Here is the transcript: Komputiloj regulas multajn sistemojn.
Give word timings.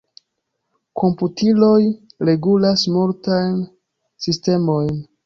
Komputiloj 1.01 1.81
regulas 2.29 2.87
multajn 2.95 3.61
sistemojn. 4.27 4.99